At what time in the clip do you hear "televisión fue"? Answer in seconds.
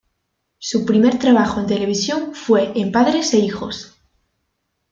1.67-2.71